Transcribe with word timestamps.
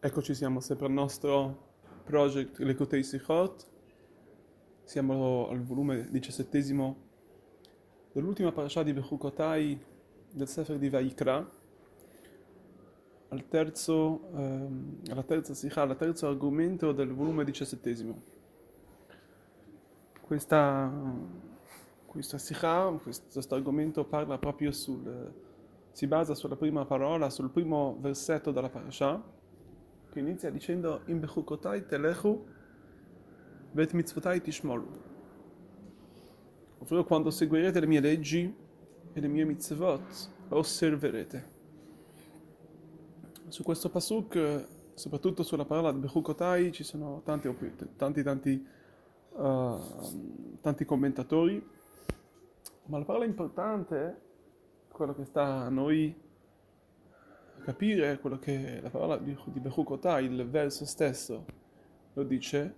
Eccoci 0.00 0.32
siamo 0.32 0.60
sempre 0.60 0.86
al 0.86 0.92
nostro 0.92 1.72
project 2.04 2.58
Lekotei 2.58 3.02
Sichot. 3.02 3.66
Siamo 4.84 5.48
al 5.48 5.60
volume 5.64 6.06
diciassettesimo 6.08 6.96
dell'ultima 8.12 8.52
parasha 8.52 8.84
di 8.84 8.92
Bechukotai 8.92 9.84
del 10.30 10.46
Sefer 10.46 10.78
di 10.78 10.88
Vaikra, 10.88 11.44
al 13.30 13.48
terzo, 13.48 14.30
ehm, 14.34 15.00
alla 15.10 15.24
terza 15.24 15.52
sikha, 15.52 15.82
al 15.82 15.96
terzo 15.96 16.28
argomento 16.28 16.92
del 16.92 17.12
volume 17.12 17.42
diciassettesimo. 17.42 18.22
Questa, 20.20 20.92
questa 22.06 22.38
sikha, 22.38 22.88
questo 23.02 23.54
argomento 23.56 24.04
parla 24.04 24.38
proprio 24.38 24.70
sul, 24.70 25.34
si 25.90 26.06
basa 26.06 26.36
sulla 26.36 26.54
prima 26.54 26.84
parola, 26.84 27.30
sul 27.30 27.50
primo 27.50 27.96
versetto 27.98 28.52
della 28.52 28.70
parasha, 28.70 29.34
che 30.18 30.24
inizia 30.24 30.50
dicendo 30.50 31.02
In 31.06 31.20
bechukotai 31.20 31.86
telechu 31.86 32.44
vet 33.70 33.92
mitzvotai 33.92 34.40
tishmoru. 34.40 34.86
Ovvero 36.78 37.04
quando 37.04 37.30
seguirete 37.30 37.80
le 37.80 37.86
mie 37.86 38.00
leggi 38.00 38.54
e 39.12 39.20
le 39.20 39.28
mie 39.28 39.44
mitzvot, 39.44 40.30
osserverete. 40.48 41.56
Su 43.48 43.62
questo 43.62 43.88
pasuk, 43.90 44.66
soprattutto 44.94 45.42
sulla 45.42 45.64
parola 45.64 45.92
bechukotai, 45.92 46.72
ci 46.72 46.82
sono 46.82 47.22
tanti, 47.24 47.48
tanti, 47.96 48.22
tanti, 48.22 48.66
uh, 49.34 50.58
tanti 50.60 50.84
commentatori, 50.84 51.64
ma 52.86 52.98
la 52.98 53.04
parola 53.04 53.24
importante, 53.24 54.20
quello 54.88 55.14
che 55.14 55.24
sta 55.24 55.44
a 55.44 55.68
noi 55.68 56.14
capire 57.68 58.18
quello 58.18 58.38
che 58.38 58.80
la 58.80 58.88
parola 58.88 59.18
di, 59.18 59.36
di 59.44 59.60
Bechukotai, 59.60 60.24
il 60.24 60.48
verso 60.48 60.86
stesso, 60.86 61.44
lo 62.14 62.22
dice, 62.22 62.74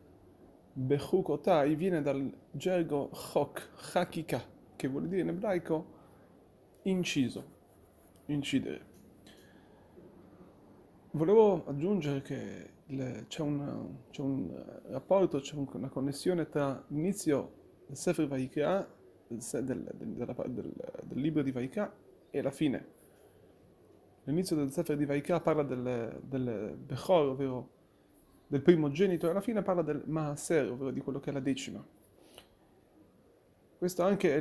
Bechukotai 0.73 1.77
viene 1.77 2.03
dal 2.03 2.29
gergo 2.51 3.09
chok, 3.11 3.71
hakika, 3.93 4.43
che 4.75 4.89
vuol 4.89 5.07
dire 5.07 5.21
in 5.21 5.29
ebraico 5.29 5.87
inciso, 6.83 7.45
incidere. 8.27 8.89
Volevo 11.13 11.65
aggiungere 11.67 12.21
che 12.23 12.71
il, 12.87 13.27
c'è, 13.29 13.43
una, 13.43 13.87
c'è, 14.11 14.23
un 14.23 14.81
rapporto, 14.89 15.39
c'è 15.39 15.55
una 15.55 15.89
connessione 15.89 16.49
tra 16.49 16.85
l'inizio 16.89 17.53
del 17.87 17.97
Sefer 17.97 18.27
Vaikra, 18.27 18.93
del, 19.29 19.39
del, 19.63 19.89
del, 19.95 20.75
del 21.05 21.21
libro 21.21 21.43
di 21.43 21.53
Vaikra, 21.53 21.95
e 22.29 22.43
la 22.43 22.51
fine 22.51 22.99
L'inizio 24.31 24.55
del 24.55 24.71
Sefer 24.71 24.97
di 24.97 25.05
Vaikra 25.05 25.41
parla 25.41 25.65
del, 25.65 26.21
del 26.23 26.77
Bechor, 26.79 27.31
ovvero 27.31 27.69
del 28.47 28.63
primogenito, 28.63 29.27
e 29.27 29.31
alla 29.31 29.41
fine 29.41 29.61
parla 29.63 29.83
del 29.83 30.03
Maaser, 30.07 30.71
ovvero 30.71 30.93
di 30.93 31.01
quello 31.01 31.19
che 31.19 31.31
è 31.31 31.33
la 31.33 31.41
decima. 31.41 31.85
Questo 33.77 34.03
anche 34.05 34.37
è 34.37 34.41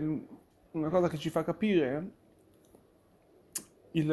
una 0.72 0.90
cosa 0.90 1.10
che 1.10 1.18
ci 1.18 1.32
fa 1.32 1.44
capire 1.44 2.12
il, 3.92 4.08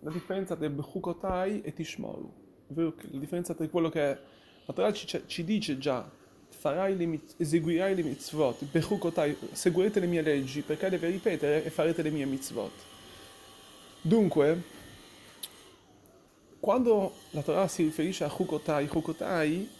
la 0.00 0.10
differenza 0.10 0.56
tra 0.56 0.66
Bechukotai 0.70 1.60
e 1.60 1.74
Tishmoru, 1.74 2.32
ovvero 2.68 2.94
la 3.10 3.18
differenza 3.18 3.52
tra 3.52 3.68
quello 3.68 3.90
che 3.90 4.00
è, 4.00 4.18
la 4.64 4.72
Torah 4.72 4.92
ci, 4.92 5.22
ci 5.26 5.44
dice 5.44 5.76
già, 5.76 6.10
farai 6.48 6.96
le, 6.96 7.20
eseguirai 7.36 7.94
le 7.94 8.02
mitzvot, 8.04 8.64
Bechukotai, 8.64 9.36
seguirete 9.52 10.00
le 10.00 10.06
mie 10.06 10.22
leggi, 10.22 10.62
perché 10.62 10.88
deve 10.88 11.10
ripetere 11.10 11.62
e 11.62 11.68
farete 11.68 12.00
le 12.00 12.10
mie 12.10 12.24
mitzvot. 12.24 12.72
Dunque, 14.00 14.76
quando 16.68 17.14
la 17.30 17.40
Torah 17.40 17.66
si 17.66 17.82
riferisce 17.82 18.24
a 18.24 18.30
Hukotai, 18.36 18.90
Hukotai 18.92 19.70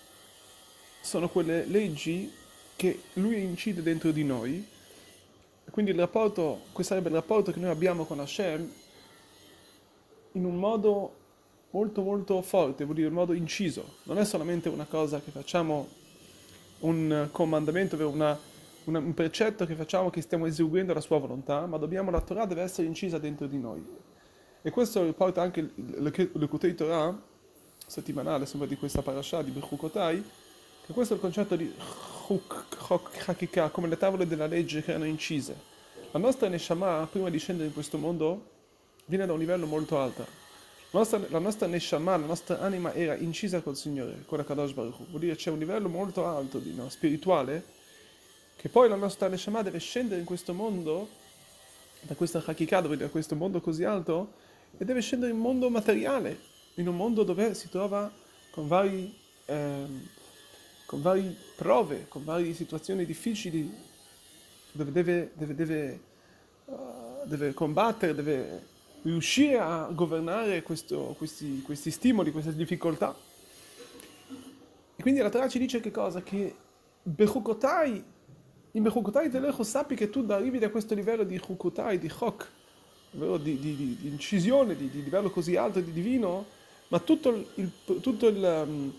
sono 1.02 1.28
quelle 1.28 1.66
leggi 1.66 2.32
che 2.76 3.02
lui 3.14 3.42
incide 3.42 3.82
dentro 3.82 4.10
di 4.10 4.24
noi, 4.24 4.66
quindi 5.68 5.90
il 5.90 5.98
rapporto, 5.98 6.62
questo 6.72 6.94
sarebbe 6.94 7.10
il 7.10 7.16
rapporto 7.16 7.52
che 7.52 7.60
noi 7.60 7.68
abbiamo 7.68 8.06
con 8.06 8.20
Hashem 8.20 8.72
in 10.32 10.44
un 10.46 10.56
modo 10.56 11.12
molto 11.72 12.00
molto 12.00 12.40
forte, 12.40 12.84
vuol 12.84 12.96
dire 12.96 13.08
in 13.08 13.14
modo 13.14 13.34
inciso, 13.34 13.96
non 14.04 14.16
è 14.16 14.24
solamente 14.24 14.70
una 14.70 14.86
cosa 14.86 15.20
che 15.20 15.30
facciamo, 15.30 15.88
un 16.78 17.28
comandamento, 17.30 17.96
una, 18.08 18.40
una, 18.84 18.98
un 18.98 19.12
precetto 19.12 19.66
che 19.66 19.74
facciamo 19.74 20.08
che 20.08 20.22
stiamo 20.22 20.46
eseguendo 20.46 20.94
la 20.94 21.02
sua 21.02 21.18
volontà, 21.18 21.66
ma 21.66 21.76
dobbiamo, 21.76 22.10
la 22.10 22.22
Torah 22.22 22.46
deve 22.46 22.62
essere 22.62 22.86
incisa 22.86 23.18
dentro 23.18 23.46
di 23.46 23.58
noi. 23.58 23.84
E 24.62 24.70
questo 24.70 25.04
riporta 25.04 25.40
anche 25.40 25.70
l'Ekutei 25.74 26.74
Torah 26.74 27.16
settimanale, 27.86 28.40
insomma, 28.40 28.66
di 28.66 28.76
questa 28.76 29.02
parasha 29.02 29.40
di 29.42 29.50
Bechukotai, 29.50 30.22
che 30.84 30.92
questo 30.92 31.14
è 31.14 31.16
il 31.16 31.22
concetto 31.22 31.56
di 31.56 31.72
Chuk, 32.26 33.28
Hakika, 33.28 33.68
come 33.70 33.88
le 33.88 33.96
tavole 33.96 34.26
della 34.26 34.46
legge 34.46 34.82
che 34.82 34.90
erano 34.90 35.06
incise. 35.06 35.56
La 36.10 36.18
nostra 36.18 36.48
Neshama, 36.48 37.06
prima 37.10 37.30
di 37.30 37.38
scendere 37.38 37.68
in 37.68 37.74
questo 37.74 37.98
mondo, 37.98 38.56
viene 39.04 39.26
da 39.26 39.32
un 39.32 39.38
livello 39.38 39.66
molto 39.66 39.98
alto. 39.98 40.26
La 40.90 40.98
nostra, 40.98 41.20
la 41.28 41.38
nostra 41.38 41.66
Neshama, 41.66 42.16
la 42.16 42.26
nostra 42.26 42.60
anima 42.60 42.92
era 42.94 43.14
incisa 43.14 43.60
col 43.60 43.76
Signore, 43.76 44.24
con 44.26 44.38
la 44.38 44.44
Kadosh 44.44 44.72
Baruch. 44.72 45.06
Vuol 45.08 45.20
dire 45.20 45.36
c'è 45.36 45.50
un 45.50 45.58
livello 45.58 45.88
molto 45.88 46.26
alto 46.26 46.58
di, 46.58 46.74
no, 46.74 46.88
spirituale, 46.88 47.64
che 48.56 48.68
poi 48.68 48.88
la 48.88 48.96
nostra 48.96 49.28
Neshama 49.28 49.62
deve 49.62 49.78
scendere 49.78 50.18
in 50.18 50.26
questo 50.26 50.52
mondo, 50.52 51.08
da 52.00 52.14
questa 52.14 52.42
Hakika, 52.44 52.80
da 52.80 53.08
questo 53.08 53.36
mondo 53.36 53.60
così 53.60 53.84
alto, 53.84 54.32
e 54.76 54.84
deve 54.84 55.00
scendere 55.00 55.30
in 55.30 55.36
un 55.38 55.42
mondo 55.42 55.70
materiale, 55.70 56.38
in 56.74 56.88
un 56.88 56.96
mondo 56.96 57.22
dove 57.22 57.54
si 57.54 57.68
trova 57.68 58.10
con 58.50 58.68
vari, 58.68 59.14
ehm, 59.46 60.08
con 60.86 61.02
varie 61.02 61.34
prove, 61.56 62.06
con 62.08 62.24
varie 62.24 62.54
situazioni 62.54 63.04
difficili, 63.04 63.72
dove 64.72 64.92
deve, 64.92 65.30
deve, 65.34 65.54
deve, 65.54 66.00
uh, 66.66 67.26
deve 67.26 67.54
combattere, 67.54 68.14
deve 68.14 68.66
riuscire 69.02 69.58
a 69.58 69.88
governare 69.92 70.62
questo, 70.62 71.14
questi, 71.16 71.62
questi 71.62 71.90
stimoli, 71.90 72.30
queste 72.30 72.54
difficoltà. 72.54 73.14
E 74.96 75.02
quindi 75.02 75.20
la 75.20 75.30
Torah 75.30 75.48
ci 75.48 75.58
dice 75.58 75.80
che 75.80 75.90
cosa? 75.90 76.22
Che 76.22 76.54
Bechukotai, 77.02 78.04
in 78.72 78.82
Bechukotai 78.82 79.30
Telecho 79.30 79.62
sappi 79.62 79.94
che 79.94 80.10
tu 80.10 80.24
arrivi 80.28 80.58
da 80.58 80.70
questo 80.70 80.94
livello 80.94 81.22
di 81.22 81.38
Chukotai, 81.38 81.98
di 81.98 82.08
Chok, 82.08 82.50
di, 83.10 83.58
di, 83.58 83.58
di, 83.58 83.96
di, 84.00 84.08
incisione, 84.08 84.76
di, 84.76 84.90
livello 84.92 85.30
così 85.30 85.56
alto 85.56 85.80
di 85.80 85.92
divino, 85.92 86.46
ma 86.88 86.98
tutto 86.98 87.46
il, 87.54 87.70
tutto 87.84 88.26
il, 88.26 88.64
um, 88.66 88.92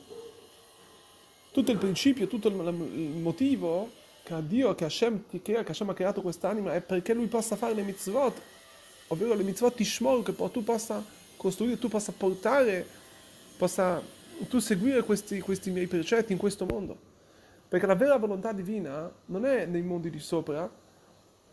tutto 1.52 1.72
il 1.72 1.78
principio, 1.78 2.28
tutto 2.28 2.48
il, 2.48 2.56
il, 2.56 3.20
motivo 3.22 3.92
che 4.24 4.36
Dio, 4.48 4.76
che 4.76 4.86
Hashem, 4.86 5.24
che 5.42 5.58
Hashem 5.58 5.90
ha 5.90 5.94
creato 5.94 6.22
quest'anima 6.22 6.74
è 6.74 6.82
perché 6.82 7.14
lui 7.14 7.28
possa 7.28 7.56
fare 7.56 7.74
le 7.74 7.84
mitzvot, 7.84 8.42
ovvero 9.08 9.34
le 9.34 9.44
mitzvot 9.44 9.74
tishmor, 9.76 10.24
che 10.24 10.36
tu 10.52 10.64
possa 10.64 11.04
costruire, 11.36 11.80
tu 11.80 11.88
possa 11.88 12.12
portare, 12.16 12.86
possa 13.58 14.02
tu 14.48 14.60
seguire 14.60 15.04
questi, 15.04 15.40
questi 15.40 15.72
miei 15.72 15.88
precetti 15.88 16.32
in 16.32 16.38
questo 16.38 16.66
mondo. 16.66 17.08
Perché 17.68 17.86
la 17.86 17.96
vera 17.96 18.18
volontà 18.18 18.52
divina 18.52 19.12
non 19.26 19.46
è 19.46 19.66
nei 19.66 19.82
mondi 19.82 20.10
di 20.10 20.20
sopra, 20.20 20.70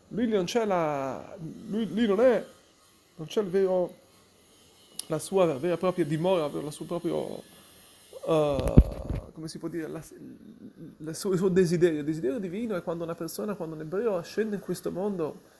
lui 0.09 0.29
non 0.29 0.45
c'è 0.45 0.65
la. 0.65 1.37
Lui, 1.69 1.89
lui 1.93 2.07
non 2.07 2.21
è. 2.21 2.45
Non 3.17 3.27
c'è 3.27 3.41
il 3.41 3.49
vero. 3.49 4.05
La 5.09 5.19
sua 5.19 5.47
vera 5.57 5.75
e 5.75 5.79
propria 5.79 6.05
dimora, 6.05 6.49
la 6.49 6.71
sua 6.71 6.87
proprio. 6.87 7.43
Uh, 8.25 8.75
come 9.33 9.49
si 9.49 9.59
può 9.59 9.69
dire? 9.69 9.87
La, 9.89 10.03
la 10.99 11.15
suo, 11.15 11.33
il 11.33 11.39
suo 11.39 11.49
desiderio. 11.49 12.01
Il 12.01 12.05
desiderio 12.05 12.39
divino 12.39 12.77
è 12.77 12.83
quando 12.83 13.05
una 13.05 13.15
persona, 13.15 13.55
quando 13.55 13.75
un 13.75 13.83
ebreo 13.83 14.21
scende 14.23 14.57
in 14.57 14.61
questo 14.61 14.91
mondo. 14.91 15.55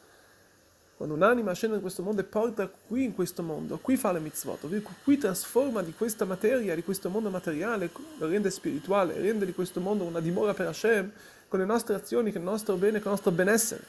Quando 0.97 1.15
un'anima 1.15 1.53
scende 1.53 1.77
in 1.77 1.83
questo 1.83 2.03
mondo 2.03 2.23
e 2.23 2.25
porta 2.25 2.69
qui 2.69 3.05
in 3.05 3.15
questo 3.15 3.43
mondo, 3.43 3.77
qui 3.77 3.99
fa 3.99 4.13
le 4.13 4.19
mitzvot, 4.19 4.67
qui 5.05 5.19
trasforma 5.19 5.83
di 5.83 5.93
questa 5.93 6.25
materia, 6.25 6.75
di 6.75 6.83
questo 6.83 7.11
mondo 7.11 7.29
materiale, 7.29 7.91
lo 8.17 8.27
rende 8.27 8.51
spirituale, 8.51 9.21
rende 9.21 9.45
di 9.45 9.53
questo 9.53 9.79
mondo 9.79 10.05
una 10.05 10.21
dimora 10.21 10.55
per 10.55 10.69
Hashem, 10.69 11.13
con 11.49 11.59
le 11.59 11.67
nostre 11.67 11.97
azioni, 11.97 12.33
con 12.33 12.41
il 12.41 12.47
nostro 12.47 12.77
bene, 12.77 12.93
con 12.93 13.09
il 13.09 13.11
nostro 13.11 13.31
benessere. 13.31 13.85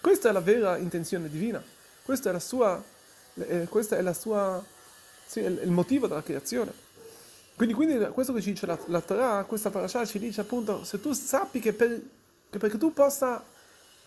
Questa 0.00 0.28
è 0.28 0.32
la 0.32 0.40
vera 0.40 0.76
intenzione 0.76 1.28
divina, 1.28 1.62
questa 2.04 2.30
è 2.30 2.32
la 2.32 2.38
sua, 2.38 2.82
eh, 3.34 3.68
è 3.68 4.00
la 4.02 4.12
sua, 4.12 4.64
sì, 5.26 5.40
è 5.40 5.46
il 5.46 5.70
motivo 5.70 6.06
della 6.06 6.22
creazione. 6.22 6.86
Quindi, 7.56 7.74
quindi 7.74 7.98
questo 8.12 8.32
che 8.32 8.40
ci 8.40 8.52
dice 8.52 8.66
la, 8.66 8.78
la 8.86 9.00
Torah, 9.00 9.42
questa 9.42 9.70
parasha 9.70 10.04
ci 10.04 10.20
dice 10.20 10.42
appunto, 10.42 10.84
se 10.84 11.00
tu 11.00 11.12
sappi 11.12 11.58
che, 11.58 11.72
per, 11.72 12.00
che 12.48 12.58
perché 12.58 12.78
tu 12.78 12.92
possa, 12.92 13.42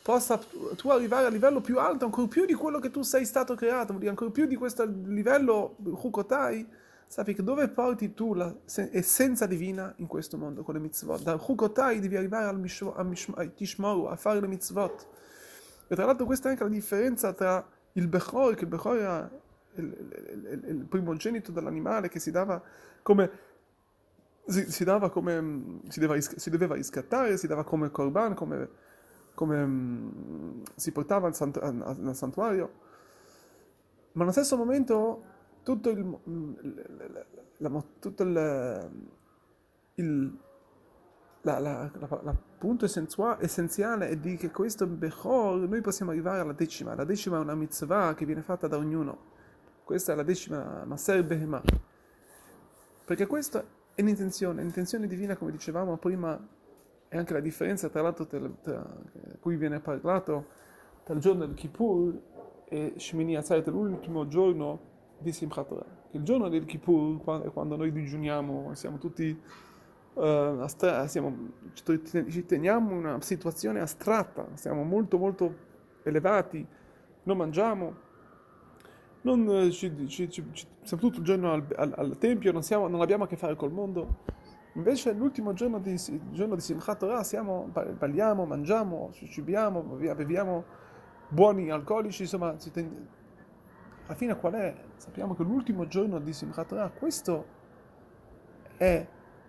possa 0.01 0.39
tu 0.77 0.89
arrivare 0.89 1.25
a 1.25 1.29
livello 1.29 1.59
più 1.59 1.77
alto, 1.77 2.05
ancora 2.05 2.27
più 2.27 2.45
di 2.45 2.53
quello 2.53 2.79
che 2.79 2.89
tu 2.89 3.01
sei 3.01 3.25
stato 3.25 3.53
creato, 3.55 3.93
ancora 4.05 4.31
più 4.31 4.45
di 4.45 4.55
questo 4.55 4.85
livello 4.85 5.75
Hukotai, 5.83 6.65
sappi 7.05 7.33
che 7.33 7.43
dove 7.43 7.67
porti 7.67 8.13
tu 8.13 8.33
l'essenza 8.33 9.45
divina 9.45 9.93
in 9.97 10.07
questo 10.07 10.37
mondo 10.37 10.63
con 10.63 10.75
le 10.75 10.79
mitzvot. 10.79 11.21
Da 11.21 11.33
Hukotai 11.33 11.99
devi 11.99 12.15
arrivare 12.15 12.45
al 12.45 12.57
mishmo, 12.57 12.95
al 12.95 13.05
mishmo, 13.05 13.35
Tishmoru, 13.53 14.05
a 14.05 14.15
fare 14.15 14.39
le 14.39 14.47
mitzvot. 14.47 15.07
E 15.91 15.95
tra 15.95 16.05
l'altro 16.05 16.25
questa 16.25 16.47
è 16.47 16.51
anche 16.51 16.63
la 16.63 16.69
differenza 16.69 17.33
tra 17.33 17.67
il 17.93 18.07
Bechor, 18.07 18.55
che 18.55 18.63
il 18.63 18.69
Bechor 18.69 18.97
era 18.97 19.29
il, 19.73 19.83
il, 19.83 20.63
il 20.69 20.85
primogenito 20.85 21.51
dell'animale 21.51 22.07
che 22.07 22.17
si 22.17 22.31
dava 22.31 22.63
come 23.01 23.29
si, 24.45 24.71
si, 24.71 24.85
dava 24.85 25.09
come 25.09 25.81
si, 25.89 25.99
deva, 25.99 26.17
si, 26.21 26.49
doveva 26.49 26.75
riscattare, 26.75 27.35
si 27.35 27.45
dava 27.45 27.65
come 27.65 27.91
corban, 27.91 28.35
come, 28.35 28.69
come 29.33 29.61
um, 29.61 30.63
si 30.77 30.93
portava 30.93 31.27
al, 31.27 31.35
sant, 31.35 31.57
al, 31.57 32.11
santuario, 32.15 32.71
ma 34.13 34.23
allo 34.23 34.31
stesso 34.31 34.55
momento 34.55 35.23
tutto 35.61 35.89
il, 35.89 36.17
la, 37.57 37.69
la, 37.69 37.83
tutto 37.99 38.23
il, 38.23 38.91
il 39.95 40.39
la, 41.41 41.59
la, 41.59 41.89
la, 42.23 42.35
punto 42.57 42.85
essenziale 42.85 44.09
è 44.09 44.17
di 44.17 44.35
che 44.35 44.51
questo 44.51 44.85
Bechor 44.85 45.67
noi 45.67 45.81
possiamo 45.81 46.11
arrivare 46.11 46.41
alla 46.41 46.53
decima. 46.53 46.93
La 46.93 47.03
decima 47.03 47.37
è 47.37 47.39
una 47.39 47.55
mitzvah 47.55 48.13
che 48.13 48.25
viene 48.25 48.41
fatta 48.41 48.67
da 48.67 48.77
ognuno. 48.77 49.29
Questa 49.83 50.13
è 50.13 50.15
la 50.15 50.23
decima 50.23 50.83
Maser 50.85 51.25
Behemah. 51.25 51.61
Perché 53.05 53.25
questa 53.25 53.65
è 53.95 54.01
l'intenzione, 54.03 54.61
l'intenzione 54.61 55.07
divina, 55.07 55.35
come 55.35 55.51
dicevamo 55.51 55.97
prima, 55.97 56.39
è 57.07 57.17
anche 57.17 57.33
la 57.33 57.39
differenza 57.39 57.89
tra 57.89 58.01
l'altro 58.01 58.25
tra, 58.27 58.39
tra, 58.61 58.85
cui 59.39 59.57
viene 59.57 59.79
parlato 59.79 60.45
tra 61.03 61.15
il 61.15 61.19
giorno 61.19 61.45
del 61.45 61.55
Kippur 61.55 62.21
e 62.69 62.93
Shemini 62.97 63.35
Atzeret, 63.35 63.67
l'ultimo 63.67 64.27
giorno 64.27 64.89
di 65.17 65.31
Simchat 65.31 65.67
Torah. 65.67 65.99
Il 66.11 66.23
giorno 66.23 66.49
del 66.49 66.65
Kippur, 66.65 67.21
quando 67.51 67.75
noi 67.75 67.91
digiuniamo, 67.91 68.73
siamo 68.75 68.97
tutti 68.97 69.41
uh, 70.13 70.21
astra- 70.61 71.07
siamo, 71.07 71.51
ci 71.73 72.45
teniamo 72.45 72.91
in 72.91 72.97
una 72.97 73.21
situazione 73.21 73.79
astratta, 73.79 74.47
siamo 74.53 74.83
molto 74.83 75.17
molto 75.17 75.55
elevati, 76.03 76.65
non 77.23 77.37
mangiamo, 77.37 78.09
non, 79.21 79.47
eh, 79.49 79.71
ci, 79.71 80.07
ci, 80.07 80.29
ci, 80.29 80.43
siamo 80.83 81.03
tutto 81.03 81.19
il 81.19 81.23
giorno 81.23 81.51
al, 81.51 81.65
al, 81.75 81.93
al 81.95 82.17
tempio, 82.17 82.51
non, 82.51 82.63
siamo, 82.63 82.87
non, 82.87 83.01
abbiamo 83.01 83.25
a 83.25 83.27
che 83.27 83.37
fare 83.37 83.55
col 83.55 83.71
mondo. 83.71 84.39
Invece 84.73 85.11
l'ultimo 85.11 85.53
giorno 85.53 85.79
di, 85.79 85.99
giorno 86.31 86.55
di 86.55 86.61
Simchat 86.61 86.99
Torah 86.99 87.23
siamo, 87.23 87.69
balliamo, 87.97 88.45
mangiamo, 88.45 89.09
ci 89.11 89.29
cibiamo, 89.29 89.81
beviamo 89.81 90.63
buoni 91.27 91.69
alcolici, 91.69 92.23
insomma, 92.23 92.55
alla 94.05 94.15
fine 94.15 94.35
qual 94.37 94.53
è? 94.53 94.75
Sappiamo 94.95 95.35
che 95.35 95.43
l'ultimo 95.43 95.87
giorno 95.87 96.19
di 96.19 96.31
Simchat 96.31 96.67
Torah, 96.69 96.89
questo 96.89 97.59
è 98.77 99.05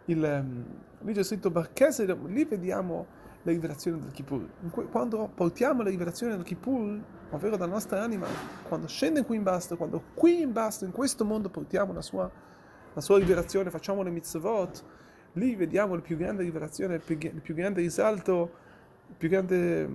il... 0.06 0.24
Ehm, 0.24 0.64
lì 1.04 1.12
c'è 1.12 1.22
scritto 1.22 1.50
Barchese, 1.50 2.04
lì 2.26 2.44
vediamo 2.44 3.06
la 3.42 3.50
rivelazione 3.50 3.98
del 3.98 4.12
Kippur. 4.12 4.48
Quando 4.90 5.30
portiamo 5.34 5.82
la 5.82 5.90
rivelazione 5.90 6.36
del 6.36 6.44
Kippur, 6.44 7.00
ovvero 7.30 7.56
dalla 7.56 7.72
nostra 7.72 8.02
anima, 8.02 8.26
quando 8.62 8.86
scende 8.86 9.24
qui 9.24 9.36
in 9.36 9.42
basso, 9.42 9.76
quando 9.76 10.02
qui 10.14 10.40
in 10.40 10.52
basso, 10.52 10.84
in 10.84 10.92
questo 10.92 11.24
mondo, 11.24 11.48
portiamo 11.48 11.92
la 11.92 12.02
sua, 12.02 12.30
la 12.92 13.00
sua 13.00 13.18
rivelazione, 13.18 13.70
facciamo 13.70 14.02
le 14.02 14.10
mitzvot, 14.10 14.84
lì 15.32 15.56
vediamo 15.56 15.94
la 15.94 16.00
più 16.00 16.16
grande 16.16 16.42
rivelazione, 16.42 16.94
il 16.96 17.02
più, 17.04 17.18
il 17.20 17.40
più 17.40 17.54
grande 17.54 17.80
risalto, 17.80 18.50
più 19.16 19.28
grande, 19.28 19.88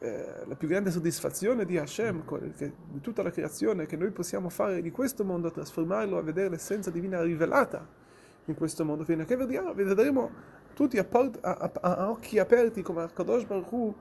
eh, 0.00 0.44
la 0.46 0.54
più 0.54 0.68
grande 0.68 0.90
soddisfazione 0.90 1.64
di 1.64 1.78
Hashem, 1.78 2.24
che, 2.54 2.72
di 2.90 3.00
tutta 3.00 3.22
la 3.22 3.30
creazione, 3.30 3.86
che 3.86 3.96
noi 3.96 4.10
possiamo 4.10 4.50
fare 4.50 4.82
di 4.82 4.90
questo 4.90 5.24
mondo, 5.24 5.50
trasformarlo 5.50 6.18
a 6.18 6.22
vedere 6.22 6.50
l'essenza 6.50 6.90
divina 6.90 7.22
rivelata 7.22 8.00
in 8.46 8.54
questo 8.54 8.84
mondo, 8.84 9.04
fino 9.04 9.22
a 9.22 9.24
che 9.24 9.36
vedremo 9.36 10.30
tutti 10.74 10.98
a, 10.98 11.04
port, 11.04 11.38
a, 11.42 11.70
a, 11.80 11.96
a 11.96 12.10
occhi 12.10 12.38
aperti 12.38 12.82
come 12.82 13.08
Kadosh 13.12 13.44
Baruch 13.44 13.72
Hu 13.72 13.94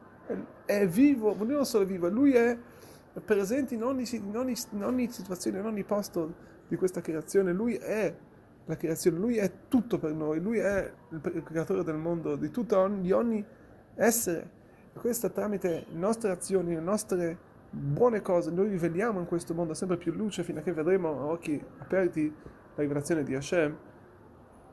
è 0.66 0.88
vivo, 0.88 1.34
lui 1.34 1.54
non 1.54 1.66
solo 1.66 1.84
è 1.84 1.88
vivo, 1.88 2.08
lui 2.10 2.34
è 2.34 2.58
presente 3.26 3.74
in 3.74 3.84
ogni, 3.84 4.06
in, 4.12 4.36
ogni, 4.38 4.56
in 4.72 4.84
ogni 4.84 5.12
situazione, 5.12 5.60
in 5.60 5.66
ogni 5.66 5.84
posto 5.84 6.34
di 6.68 6.76
questa 6.78 7.02
creazione, 7.02 7.52
lui 7.52 7.76
è 7.76 8.16
la 8.66 8.78
creazione, 8.78 9.18
lui 9.18 9.38
è 9.38 9.52
tutto 9.68 10.00
per 10.00 10.14
noi, 10.14 10.40
lui 10.40 10.60
è 10.60 10.92
il 11.10 11.44
creatore 11.44 11.84
del 11.84 11.98
mondo, 11.98 12.36
di 12.36 12.50
tutto, 12.50 12.88
di 12.88 13.12
ogni 13.12 13.44
essere. 13.96 14.60
E 14.94 15.00
questo 15.00 15.30
tramite 15.32 15.86
le 15.90 15.98
nostre 15.98 16.32
azioni, 16.32 16.74
le 16.74 16.82
nostre 16.82 17.38
buone 17.70 18.22
cose, 18.22 18.52
noi 18.52 18.70
riveliamo 18.70 19.20
in 19.20 19.26
questo 19.26 19.54
mondo 19.54 19.74
sempre 19.74 19.98
più 19.98 20.14
luce 20.14 20.44
fino 20.44 20.60
a 20.60 20.62
che 20.62 20.74
vedremo 20.74 21.10
a 21.10 21.26
occhi 21.26 21.62
aperti 21.80 22.34
la 22.76 22.82
rivelazione 22.82 23.24
di 23.24 23.36
Hashem, 23.36 23.78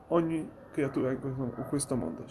ogni 0.09 0.47
creatura 0.71 1.11
in 1.11 1.65
questo 1.67 1.95
mondo. 1.95 2.27